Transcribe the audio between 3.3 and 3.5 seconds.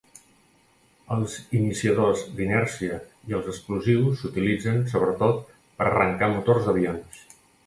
i